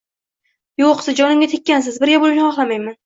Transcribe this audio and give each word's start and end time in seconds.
Yoʻq, 0.83 1.03
siz 1.07 1.17
jonimga 1.19 1.49
tekkansiz, 1.57 2.01
birga 2.05 2.23
boʻlishni 2.25 2.49
xohlayman 2.57 2.97